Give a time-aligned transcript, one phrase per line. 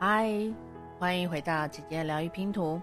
[0.00, 0.30] 嗨，
[0.96, 2.80] 欢迎回到姐姐疗愈拼图。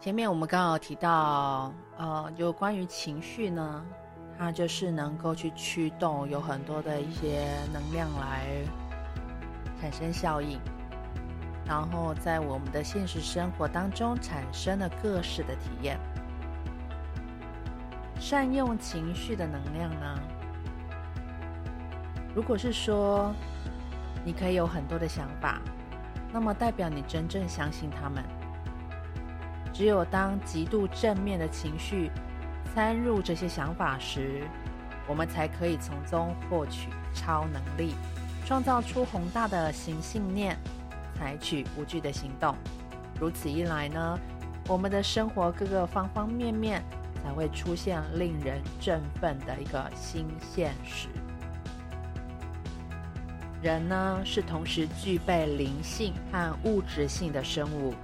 [0.00, 3.84] 前面我们刚好提到，呃，就关于情绪呢，
[4.38, 8.46] 它就是能够去驱动有很多的一些能量来
[9.78, 10.58] 产生效应，
[11.66, 16.00] 然后在我们的现实生活当中产生了各式的体验。
[18.18, 20.18] 善用情绪的能量呢，
[22.34, 23.30] 如果是说，
[24.24, 25.60] 你可以有很多的想法，
[26.32, 28.24] 那么代表你真正相信他们。
[29.72, 32.10] 只有当极度正面的情绪
[32.74, 34.44] 参入这些想法时，
[35.06, 37.94] 我们才可以从中获取超能力，
[38.46, 40.56] 创造出宏大的新信念，
[41.18, 42.54] 采取无惧的行动。
[43.20, 44.18] 如此一来呢，
[44.68, 46.82] 我们的生活各个方方面面
[47.22, 51.08] 才会出现令人振奋的一个新现实。
[53.64, 57.94] 人呢，是同时具备灵性和物质性的生物。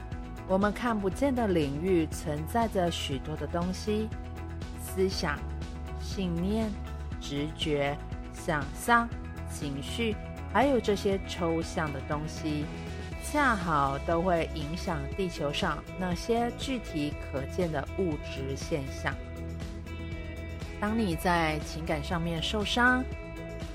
[0.49, 4.09] 我们看不见的领域存在着许多的东西，
[4.83, 5.39] 思想、
[6.01, 6.71] 信念、
[7.21, 7.95] 直觉、
[8.33, 9.07] 想象、
[9.53, 10.17] 情绪，
[10.51, 12.65] 还有这些抽象的东西，
[13.23, 19.15] 恰好都会影响地球上那些具体可见的物质现象。
[20.81, 23.05] 当你在情感上面受伤，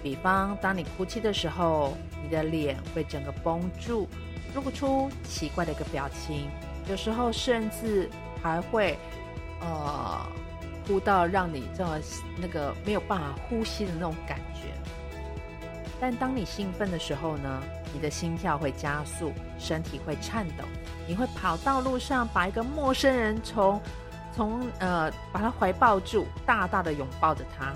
[0.06, 4.08] 比方，当你哭泣的时候，你的脸会整个绷住，
[4.54, 6.48] 露出奇怪的一个表情，
[6.88, 8.08] 有时候甚至
[8.40, 8.96] 还会，
[9.62, 10.24] 呃，
[10.86, 11.98] 哭到让你这么
[12.38, 14.70] 那个没有办法呼吸的那种感觉。
[16.00, 20.66] 但当你兴奋的时候呢，你的心跳会加速，身体会颤抖，
[21.08, 23.82] 你会跑到路上，把一个陌生人从
[24.36, 27.74] 从呃把他怀抱住，大大的拥抱着他。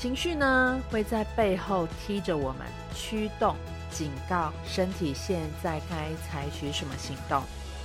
[0.00, 3.54] 情绪呢，会在背后踢着我们，驱动、
[3.90, 7.42] 警告身体现在该采取什么行动。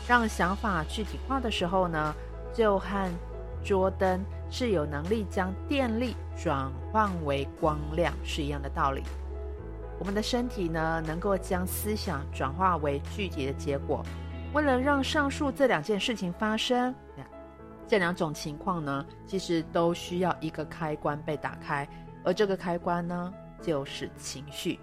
[0.07, 2.15] 让想法具体化的时候呢，
[2.53, 3.11] 就和
[3.65, 9.03] 桌灯是有能力将电力转换为光亮是一样的道理。
[9.99, 14.01] 我们的身体呢，能够将思想转化为具体的结果。
[14.53, 16.95] 为了让上述这两件事情发生，
[17.87, 21.85] 这两种情况呢，其实都需要一个开关被打开。
[22.25, 24.79] 而这个开关呢，就是情绪。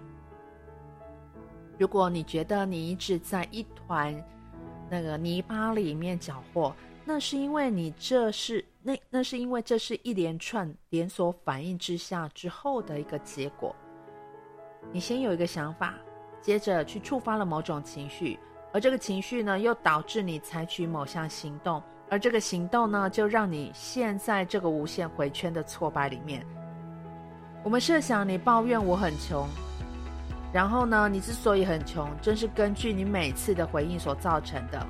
[1.77, 4.15] 如果你觉得你一直在一团
[4.89, 6.73] 那个泥巴里面搅和，
[7.03, 13.75] 那是因为你这是那那是因为这是一连串连锁反应之下之后的一个结果。
[14.91, 15.95] 你先有一个想法，
[16.41, 18.39] 接着去触发了某种情绪，
[18.71, 26.45] 而这个情绪呢，又导致你采取某项行动，而这个行动呢，就让你陷在这个无限回圈的挫败里面。
[27.63, 29.47] 我们设想你抱怨我很穷，
[30.51, 34.85] 然后呢，你之所以很穷，正是根据你每次的回应所造成的。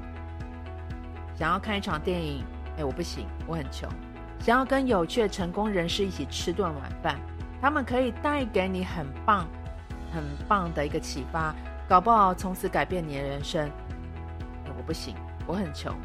[1.35, 2.43] 想要看一场电影，
[2.77, 3.87] 哎，我不行，我很穷。
[4.39, 7.15] 想要跟有趣的成功人士一起吃顿晚饭，
[7.61, 9.47] 他们可以带给你很棒、
[10.11, 11.53] 很棒的一个启发，
[11.87, 13.69] 搞不好从此改变你的人生。
[14.75, 15.95] 我不行，我很穷。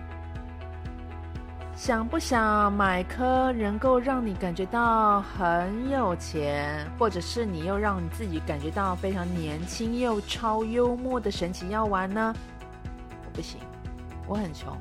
[1.79, 12.35] 想不想买颗能够让你感觉到很有钱，或者是你又让你自己感觉到非常年轻又超幽默的神奇药丸呢？
[13.25, 13.61] 我不行，
[14.27, 14.77] 我很穷。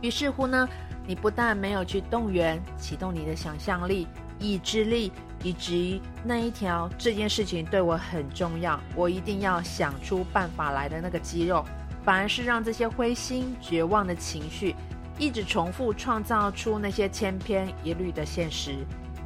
[0.00, 0.66] 于是乎呢，
[1.06, 4.08] 你不但没有去动员、启动你的想象力、
[4.38, 5.12] 意志力，
[5.42, 11.62] 以及那一条这件事情对我很重要，我一定要想出办法来的那个肌肉，
[12.02, 14.74] 反而是让这些灰心绝望的情绪。
[15.18, 18.74] 一直重复创造出那些千篇一律的现实，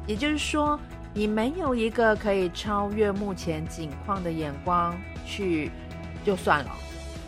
[0.05, 0.79] 也就是说，
[1.13, 4.95] 你没有一个可以超越目前境况的眼光
[5.25, 5.71] 去
[6.23, 6.71] 就算了，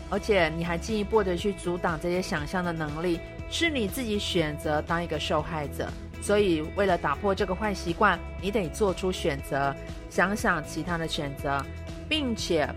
[0.08, 3.18] 而且你还进一步的去阻挡这些想象的能力，
[3.50, 5.88] 是你自己选择当一个受害者。
[6.20, 9.74] 所以，为了打破这个坏习惯，你得做出选择，
[10.08, 11.60] 想想其他的选择，
[12.08, 12.68] 并且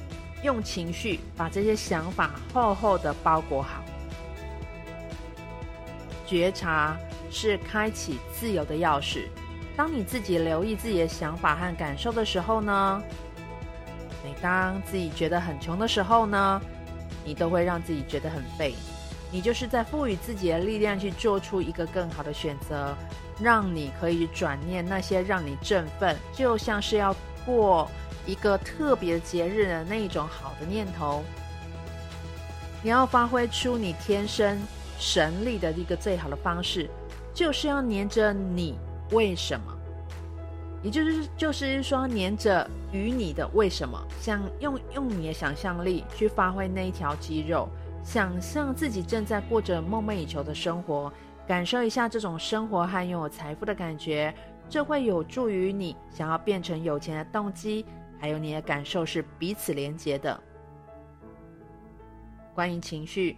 [0.41, 3.83] 用情绪把这些想法厚厚的包裹好。
[6.25, 6.97] 觉察
[7.29, 9.27] 是开启自由的钥匙。
[9.77, 13.03] 当你自己留意自己的想法和感受的时候呢，
[14.23, 16.61] 每当自己觉得很穷的时候呢，
[17.25, 18.73] 你都会让自己觉得很废。
[19.31, 22.95] 你就是在赋予自己的力量去做出一个更好的选择，
[23.37, 27.13] 让你可以转念那些让你振奋，就像是要
[27.45, 27.89] 过
[28.25, 31.21] 一个特别节日的那一种好的念头。
[32.81, 34.57] 你要发挥出你天生。
[34.97, 36.89] 神力的一个最好的方式，
[37.33, 38.77] 就是要黏着你
[39.11, 39.77] 为什么，
[40.81, 47.67] 也就是就是说，黏着与你的为什么，想用用你的想象力去发挥那一条肌肉，
[48.03, 51.11] 想象自己正在过着梦寐以求的生活，
[51.47, 54.33] 感受一下这种生活和拥有财富的感觉，
[54.69, 57.85] 这会有助于你想要变成有钱的动机，
[58.19, 60.39] 还有你的感受是彼此连结的。
[62.53, 63.37] 关于情绪，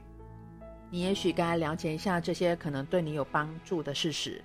[0.89, 4.41] 你也许该了解一下这些可能对你有帮助的事实。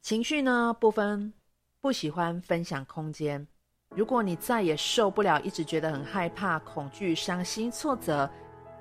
[0.00, 1.32] 情绪呢，不分
[1.80, 3.46] 不喜欢分享空间。
[3.96, 8.30] 如果你再也受不了，一直觉得很害怕、恐惧、伤心、挫折，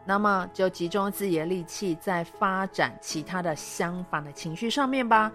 [0.06, 5.31] 那么就集中自己的力气，在发展其他的相反的情绪上面吧。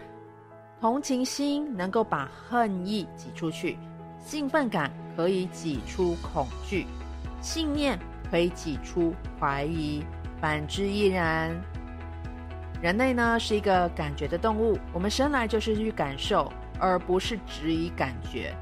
[0.80, 3.76] 同情心能够把恨意挤出去，
[4.24, 6.86] 兴奋感可以挤出恐惧，
[7.42, 7.98] 信念
[8.30, 10.04] 可以挤出怀疑，
[10.40, 11.54] 反之亦然。
[12.82, 18.54] 人类呢，是一个感觉的动物，我们生来就是去感受，而不是只以感觉。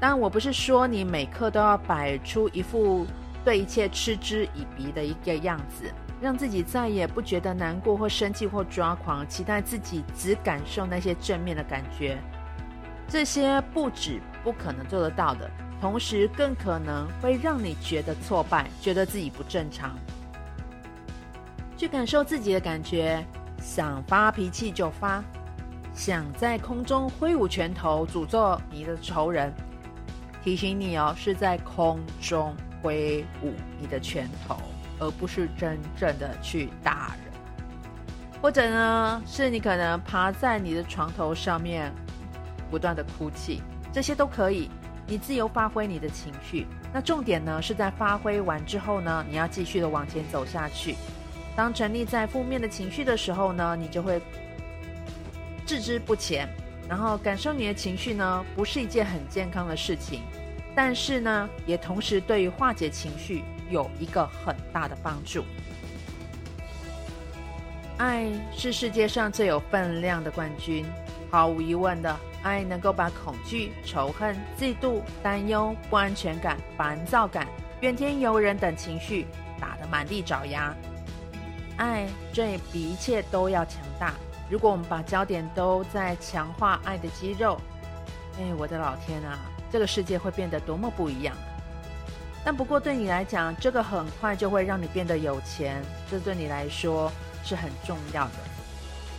[0.00, 3.06] 但我不是说你每刻都要摆出一副
[3.44, 12.16] 对一切嗤之以鼻的一个样子，让自己再也不觉得难过或生气或抓狂，期待自己只感受那些正面的感觉。
[13.06, 15.50] 这些不止不可能做得到的，
[15.80, 19.98] 同时更可能会让你觉得挫败，觉得自己不正常。
[21.78, 23.24] 去感受自己的感觉。
[23.62, 25.22] 想发脾气就发，
[25.92, 29.52] 想在空中挥舞拳头诅咒你的仇人，
[30.44, 34.56] 提醒你哦，是在空中挥舞你的拳头，
[35.00, 37.32] 而不是真正的去打人。
[38.40, 41.92] 或者呢，是你可能爬在你的床头上面，
[42.70, 43.60] 不断的哭泣，
[43.92, 44.70] 这些都可以，
[45.04, 46.64] 你自由发挥你的情绪。
[46.92, 50.94] 那重点呢，是在发挥完之后呢，你要继续的往前走下去。
[51.58, 54.22] 当沉溺在负面的情绪的时候呢，你就会
[55.66, 56.48] 置之不前，
[56.88, 60.22] 然后感受你的情绪呢，不是一件很健康的事情，
[60.72, 65.42] 但是呢，也同时对于化解情绪有一个很大的帮助。
[67.96, 70.86] 爱是世界上最有分量的冠军，
[71.28, 77.48] 毫无疑问的，爱能够把恐惧、仇恨、嫉妒、担忧、不安全感、烦躁感、
[77.80, 79.26] 怨天尤人等情绪
[79.60, 80.72] 打得满地找牙。
[81.78, 84.12] 爱这比一切都要强大。
[84.50, 87.58] 如果我们把焦点都在强化爱的肌肉，
[88.38, 89.38] 哎，我的老天啊，
[89.70, 91.34] 这个世界会变得多么不一样！
[92.44, 97.12] 但不过对你来讲，这个很快就会让你变得有钱，这对你来说
[97.44, 98.32] 是很重要的。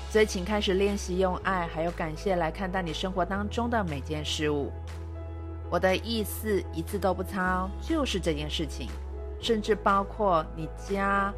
[0.09, 4.71] 所以，请开始练习用爱还有感谢来看待你生活当中的每件事物。
[5.69, 8.89] 我的意思一字都不差哦，就是这件事情，
[9.39, 11.31] 甚至包括你家。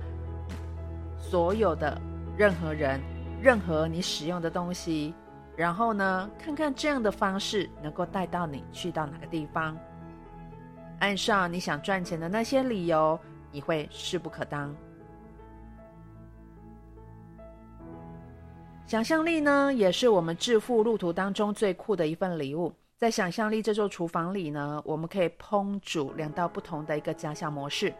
[1.32, 1.98] 所有的
[2.36, 3.00] 任何人，
[3.42, 5.14] 任何你使用的东西，
[5.56, 9.78] 然后呢，看看这样的方式能够带到你去到哪个地方。
[11.00, 13.18] 按上你想赚钱的那些理由，
[13.50, 14.76] 你会势不可当。
[18.86, 22.74] 想象力呢，也是我们致富路途当中最酷的一份礼物。
[22.98, 27.94] 在想象力这座厨房里呢，我们可以烹煮两道不同的一个家乡模式。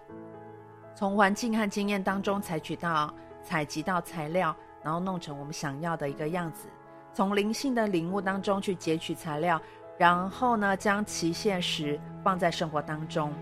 [0.94, 6.68] 从环境和经验当中采取到、采集到材料，然后弄成我们想要的一个样子。
[7.14, 9.60] 从灵性的领悟当中去截取材料，
[9.98, 13.34] 然后呢，将其现实放在生活当中。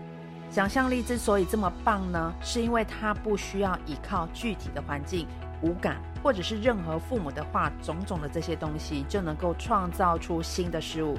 [0.50, 5.26] 想象力之所以这么棒呢，是因为它不需要依靠具体的环境、
[5.62, 11.16] 五感，或者是任何父母的话，种种的这些东西，就能够创造出新的事物。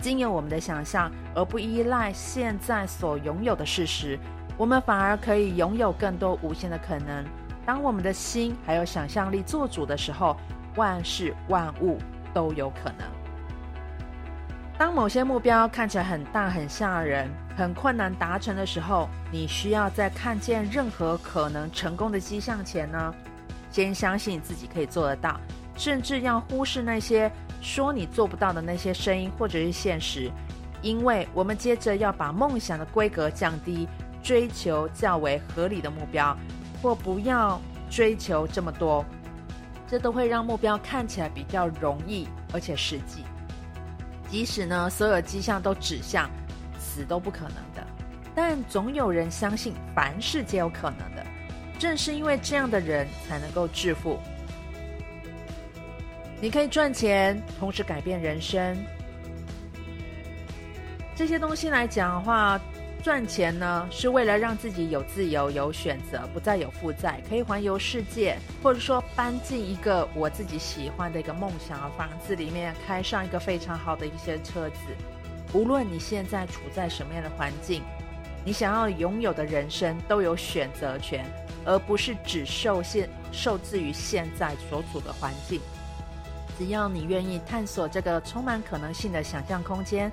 [0.00, 4.18] 经由我们的想象，而不依赖现在所拥有的事实。
[4.56, 7.24] 我们反而可以拥有更多无限的可能。
[7.66, 10.36] 当我们的心还有想象力做主的时候，
[10.76, 11.98] 万事万物
[12.32, 13.06] 都有可能。
[14.76, 23.14] 当某些目标看起来很大、很吓人、很困难达成的时候，你需要在看见任何可能成功的迹象前呢，
[23.70, 25.40] 先相信自己可以做得到，
[25.76, 27.30] 甚至要忽视那些
[27.60, 30.30] 说你做不到的那些声音或者是现实，
[30.82, 33.88] 因为我们接着要把梦想的规格降低。
[34.24, 36.34] 追求较为合理的目标，
[36.82, 39.04] 或不要追求这么多，
[39.86, 43.22] 这都会让目标看起来比较容易，而且实际。
[44.30, 46.28] 即使呢，所有迹象都指向
[46.78, 47.86] 死都不可能的，
[48.34, 51.24] 但总有人相信凡事皆有可能的。
[51.78, 54.18] 正是因为这样的人才能够致富。
[56.40, 58.76] 你可以赚钱，同时改变人生。
[61.14, 62.58] 这些东西来讲的话。
[63.04, 74.78] 赚钱呢，是为了让自己有自由、有选择，不再有负债，可以环游世界，或者说搬进一个我自己喜欢的一个梦想的房子里面，开上一个非常好的一些车子。
[75.52, 77.82] 无论你现在处在什么样的环境，
[78.42, 81.26] 你想要拥有的人生都有选择权，
[81.66, 85.60] 而不是只受限、受制于现在所处的环境。
[86.58, 90.10] 只要你愿意探索这个充满可能性的想象空间，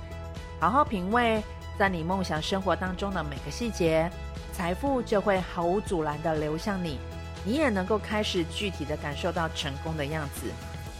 [0.59, 1.41] 好好品味。
[1.77, 4.09] 在你梦想生活当中的每个细节，
[4.53, 6.99] 财富就会毫无阻拦地流向你，
[7.43, 10.47] 你也能够开始具体的感受到成功的样子。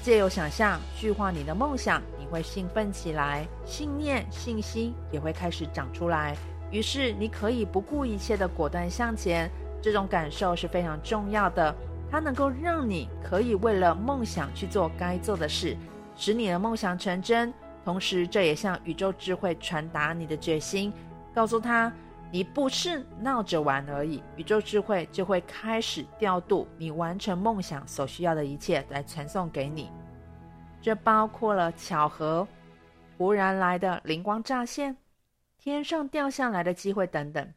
[0.02, 6.36] 借由想象，具化你的梦想，你会兴奋起来，信念、信心也会开始长出来。
[6.72, 9.48] 于是，你可以不顾一切地果断向前。
[9.80, 11.76] 这种感受是非常重要的，
[12.10, 15.78] 它能够让你可以为了梦想去做该做的事，
[16.16, 17.54] 使你的梦想成真。
[17.84, 20.94] 同时，这也向宇宙智慧传达你的决心，
[21.34, 21.92] 告诉他
[22.30, 24.24] 你不是闹着玩而已。
[24.36, 29.90] 宇宙智慧就会开始调度你完成梦想所需要的一切来传送给你。
[30.82, 32.48] 这包括了巧合、
[33.18, 34.96] 忽然来的灵光乍现、
[35.58, 37.54] 天上掉下来的机会等等。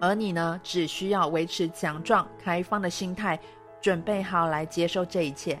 [0.00, 3.38] 而你呢，只需要维持强壮、开放的心态，
[3.80, 5.60] 准备好来接受这一切，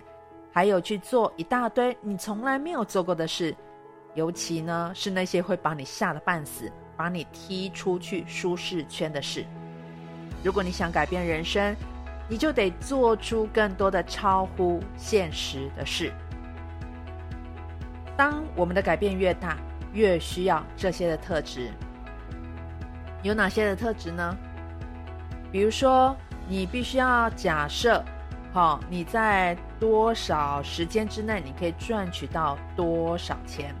[0.50, 3.54] 还有去做一大堆你从来没有做过的事。
[4.14, 9.44] 尤其呢，是那些会把你吓得半死、把你踢出去舒适圈的事。
[10.44, 11.74] 如果你想改变人生，
[12.28, 16.12] 你就得做出更多的超乎现实的事。
[18.16, 19.56] 当我们的改变越大，
[19.92, 21.70] 越需要这些的特质。
[23.22, 24.36] 有哪些的特质呢？
[25.50, 26.16] 比如说，
[26.48, 28.04] 你必须要假设，
[28.52, 33.74] 好，你在多少时间之内，你可以赚取到多少钱。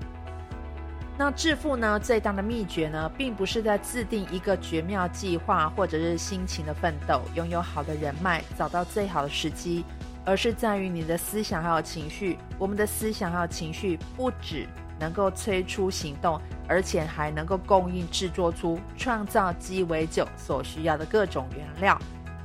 [1.24, 9.84] 那致富呢，最大的秘诀呢，并不是在制定一个绝妙计划，或者是辛勤的奋斗，拥有好的人脉，找到最好的时机，
[10.24, 12.36] 而是在于你的思想还有情绪。
[12.58, 14.66] 我们的思想还有情绪，不只
[14.98, 21.96] 能够催出行动，而且还能够供应制作出创造鸡尾酒所需要的各种原料，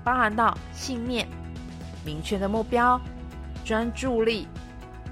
[0.03, 1.27] 包含到信念、
[2.05, 3.01] 明确的目标、
[3.65, 4.48] 专注力、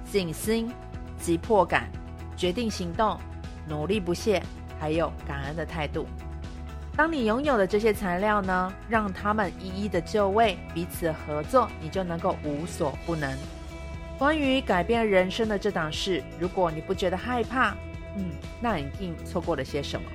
[0.06, 0.72] 信心、
[1.18, 1.90] 急迫感、
[2.38, 3.20] 决定行动。
[3.68, 4.42] 努力不懈，
[4.80, 6.06] 还有感恩的态度。
[6.96, 13.30] 当你拥有了这些材料呢，让他们一一的就位，彼此合作，你就能够无所不能。
[14.18, 17.72] 关于改变人生的这档事，如果你不觉得害怕，
[18.16, 18.32] 嗯，
[18.62, 20.10] 那一定错过了些什么。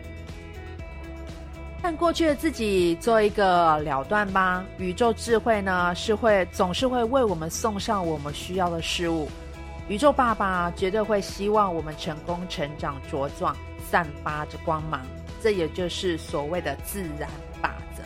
[1.83, 4.65] 看过去的自己做一个了断吧。
[4.79, 9.29] 宇宙智慧呢，是会总是会为我们送上我们需要的事物。
[9.91, 13.57] 宇宙爸爸绝对会希望我们成功、成长、茁壮，
[13.91, 15.05] 散发着光芒。
[15.43, 17.29] 这也就是所谓的自然
[17.61, 18.05] 法则。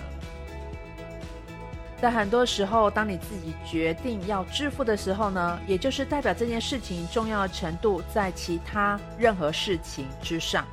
[2.00, 10.64] 在很多时候，当你自己决定要致富的时候呢，也就是代表这件事情重要程度在其他任何事情之上。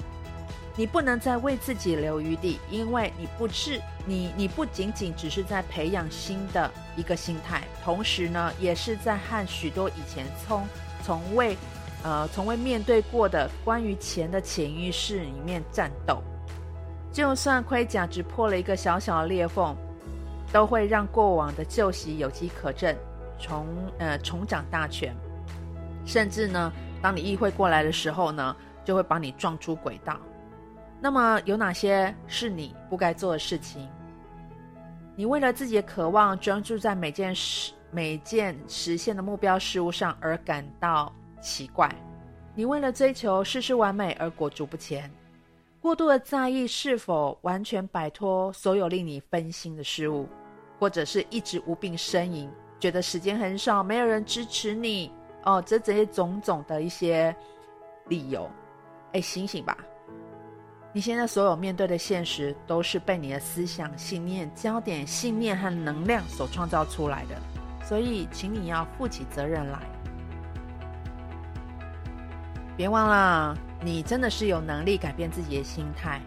[0.77, 10.65] 你不能再为自己留余地，因为你不是你，你不仅仅只是在培养新的一个心态，同时呢，也是在和许多以前从
[11.01, 11.58] 从未，
[12.03, 16.22] 呃，从未面对过的关于钱的潜意识里面战斗，
[17.12, 19.75] 就算盔甲只破了一个小小的裂缝，
[20.51, 22.96] 都会让过往的旧习有机可乘，
[23.39, 23.67] 重
[24.00, 25.15] 呃重掌大权。
[26.05, 30.17] 甚至呢，当你意会过来的时候呢，就会把你撞出轨道。
[31.00, 33.88] 那么有哪些是你不该做的事情？
[35.15, 37.74] 你为了自己的渴望，专注在每件事。
[37.92, 41.94] 每件实现的目标事物上而感到奇怪，
[42.56, 45.12] 你为了追求事事完美而裹足不前，
[45.82, 50.28] 过度的在意是否完全摆脱所有令你分心的事物，
[50.80, 55.12] 或者是一直无病呻吟，觉得时间很少，没有人支持你
[55.44, 57.36] 哦，这这些种种的一些
[58.08, 58.50] 理由，
[59.12, 59.78] 哎，醒醒吧！
[60.94, 67.36] 你现在所有面对的现实，都是被你的思想、信念、焦点、信念和能量所创造出来的。
[67.92, 69.78] 所以，请你要负起责任来。
[72.78, 76.22] 别忘了，你真的是有能力改变自己的心态。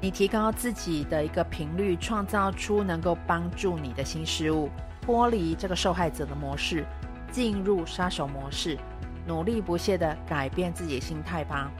[0.00, 4.70] 你提高自己的一个频率，创造出能够帮助你的新事物，
[5.02, 6.86] 脱离这个受害者的模式，
[7.30, 8.78] 进入杀手模式，
[9.26, 11.70] 努力不懈地改变自己的心态吧。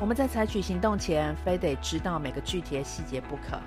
[0.00, 3.60] 我们在采取行动前，非得知道每个具体的细节不可。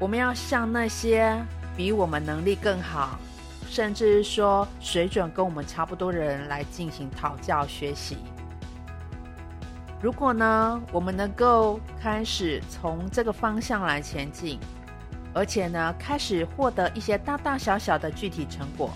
[0.00, 1.40] 我们要像那些。
[1.78, 3.20] 比我们能力更好，
[3.68, 8.16] 甚至说水准跟我们差不多的人来进行讨教学习。
[10.02, 14.58] 如果呢，我们能够开始从这个方向来前进，
[15.32, 18.90] 而且呢，开始获得一些大大小小的具体成果，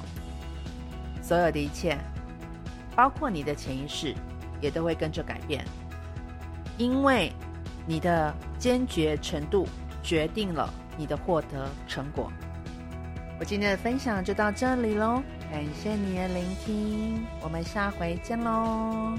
[1.22, 1.96] 所有的一切，
[2.96, 4.12] 包括你的潜意识，
[4.60, 5.64] 也都会跟着改变，
[6.78, 7.32] 因为
[7.86, 9.68] 你的坚决程度
[10.02, 12.28] 决定了你的获得成果。
[13.42, 15.20] 我今天的分享就到这里喽，
[15.50, 19.18] 感谢你的聆听，我们下回见喽。